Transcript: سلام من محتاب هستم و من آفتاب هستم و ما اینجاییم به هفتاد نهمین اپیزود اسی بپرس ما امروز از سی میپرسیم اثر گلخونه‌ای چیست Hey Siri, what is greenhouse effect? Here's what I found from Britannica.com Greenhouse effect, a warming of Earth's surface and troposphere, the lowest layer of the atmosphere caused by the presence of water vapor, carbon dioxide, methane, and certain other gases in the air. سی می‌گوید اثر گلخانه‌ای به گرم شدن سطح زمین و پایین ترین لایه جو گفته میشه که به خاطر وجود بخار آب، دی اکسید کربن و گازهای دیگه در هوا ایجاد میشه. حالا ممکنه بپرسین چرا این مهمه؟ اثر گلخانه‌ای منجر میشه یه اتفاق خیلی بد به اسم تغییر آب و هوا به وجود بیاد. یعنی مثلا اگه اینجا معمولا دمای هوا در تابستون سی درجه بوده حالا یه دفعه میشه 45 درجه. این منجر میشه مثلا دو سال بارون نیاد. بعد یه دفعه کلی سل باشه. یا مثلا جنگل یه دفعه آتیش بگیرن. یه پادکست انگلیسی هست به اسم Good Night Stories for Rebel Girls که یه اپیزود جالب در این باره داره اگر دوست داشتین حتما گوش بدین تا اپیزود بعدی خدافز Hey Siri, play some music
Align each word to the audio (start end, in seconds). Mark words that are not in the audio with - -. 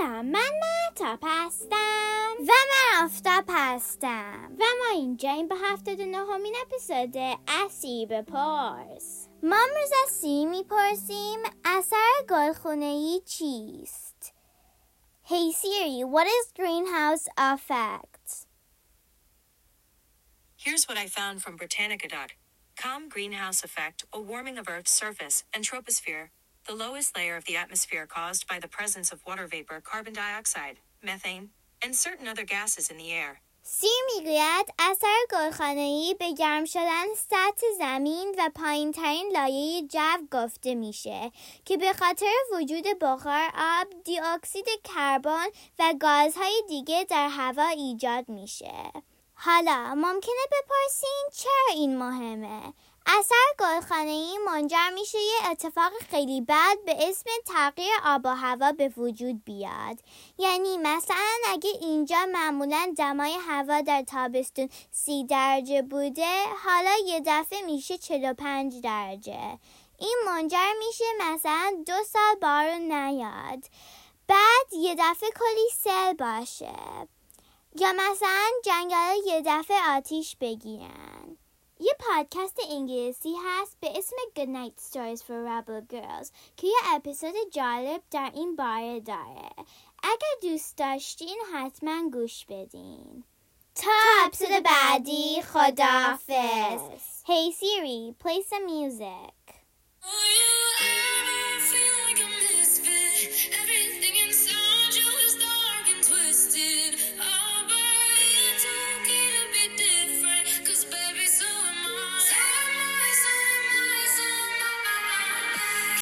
سلام 0.00 0.26
من 0.26 0.50
محتاب 0.62 1.18
هستم 1.22 2.34
و 2.40 2.52
من 2.52 3.04
آفتاب 3.04 3.44
هستم 3.48 4.56
و 4.58 4.64
ما 4.78 4.90
اینجاییم 4.92 5.48
به 5.48 5.54
هفتاد 5.56 6.00
نهمین 6.00 6.56
اپیزود 6.62 7.38
اسی 7.48 8.06
بپرس 8.10 9.28
ما 9.42 9.56
امروز 9.56 9.90
از 10.04 10.10
سی 10.10 10.46
میپرسیم 10.46 11.40
اثر 11.64 12.12
گلخونه‌ای 12.28 13.22
چیست 13.26 14.34
Hey 15.30 15.50
Siri, 15.60 16.04
what 16.04 16.26
is 16.36 16.52
greenhouse 16.60 17.26
effect? 17.52 18.26
Here's 20.64 20.84
what 20.88 20.98
I 21.04 21.06
found 21.18 21.42
from 21.42 21.56
Britannica.com 21.56 23.08
Greenhouse 23.08 23.64
effect, 23.68 24.04
a 24.12 24.20
warming 24.20 24.56
of 24.58 24.68
Earth's 24.68 24.92
surface 24.92 25.42
and 25.52 25.64
troposphere, 25.64 26.26
the 26.67 26.75
lowest 26.75 27.15
layer 27.17 27.35
of 27.35 27.45
the 27.45 27.57
atmosphere 27.57 28.05
caused 28.05 28.47
by 28.47 28.59
the 28.59 28.67
presence 28.67 29.11
of 29.11 29.25
water 29.25 29.47
vapor, 29.47 29.81
carbon 29.81 30.13
dioxide, 30.13 30.77
methane, 31.03 31.49
and 31.83 31.95
certain 31.95 32.27
other 32.27 32.45
gases 32.45 32.89
in 32.91 32.97
the 32.97 33.11
air. 33.11 33.41
سی 33.63 33.87
می‌گوید 34.05 34.73
اثر 34.79 35.17
گلخانه‌ای 35.31 36.15
به 36.19 36.33
گرم 36.33 36.65
شدن 36.65 37.05
سطح 37.15 37.67
زمین 37.77 38.35
و 38.37 38.49
پایین 38.55 38.91
ترین 38.91 39.31
لایه 39.33 39.87
جو 39.87 40.17
گفته 40.31 40.75
میشه 40.75 41.31
که 41.65 41.77
به 41.77 41.93
خاطر 41.93 42.33
وجود 42.53 42.85
بخار 43.01 43.51
آب، 43.57 43.87
دی 44.05 44.19
اکسید 44.19 44.67
کربن 44.83 45.47
و 45.79 45.93
گازهای 45.99 46.63
دیگه 46.67 47.03
در 47.09 47.29
هوا 47.29 47.67
ایجاد 47.67 48.29
میشه. 48.29 48.91
حالا 49.33 49.95
ممکنه 49.95 50.43
بپرسین 50.51 51.25
چرا 51.33 51.73
این 51.73 51.97
مهمه؟ 51.97 52.73
اثر 53.19 53.35
گلخانه‌ای 53.59 54.37
منجر 54.37 54.89
میشه 54.93 55.17
یه 55.17 55.51
اتفاق 55.51 55.91
خیلی 56.11 56.41
بد 56.41 56.77
به 56.85 57.09
اسم 57.09 57.29
تغییر 57.45 57.91
آب 58.05 58.21
و 58.23 58.35
هوا 58.35 58.71
به 58.71 58.89
وجود 58.97 59.43
بیاد. 59.45 59.99
یعنی 60.37 60.77
مثلا 60.77 61.37
اگه 61.47 61.69
اینجا 61.69 62.25
معمولا 62.33 62.93
دمای 62.97 63.33
هوا 63.33 63.81
در 63.81 64.01
تابستون 64.01 64.69
سی 64.91 65.25
درجه 65.25 65.81
بوده 65.81 66.43
حالا 66.65 66.91
یه 67.05 67.21
دفعه 67.25 67.61
میشه 67.61 67.97
45 67.97 68.81
درجه. 68.83 69.59
این 69.99 70.17
منجر 70.25 70.71
میشه 70.79 71.05
مثلا 71.21 71.83
دو 71.87 72.03
سال 72.03 72.35
بارون 72.41 72.91
نیاد. 72.91 73.63
بعد 74.27 74.73
یه 74.73 74.95
دفعه 74.99 75.29
کلی 75.39 75.69
سل 75.77 76.13
باشه. 76.13 77.07
یا 77.75 77.93
مثلا 77.93 78.49
جنگل 78.65 79.15
یه 79.25 79.41
دفعه 79.45 79.97
آتیش 79.97 80.35
بگیرن. 80.41 81.37
یه 81.80 81.92
پادکست 81.98 82.60
انگلیسی 82.70 83.34
هست 83.44 83.76
به 83.80 83.98
اسم 83.98 84.16
Good 84.36 84.48
Night 84.48 84.82
Stories 84.90 85.20
for 85.20 85.46
Rebel 85.48 85.94
Girls 85.94 86.30
که 86.56 86.66
یه 86.66 86.94
اپیزود 86.94 87.34
جالب 87.50 88.02
در 88.10 88.30
این 88.34 88.56
باره 88.56 89.00
داره 89.00 89.50
اگر 90.02 90.50
دوست 90.50 90.76
داشتین 90.76 91.38
حتما 91.54 92.10
گوش 92.12 92.44
بدین 92.48 93.24
تا 93.74 93.90
اپیزود 94.24 94.62
بعدی 94.62 95.42
خدافز 95.42 96.80
Hey 97.24 97.50
Siri, 97.52 98.14
play 98.22 98.40
some 98.42 98.66
music 98.66 99.36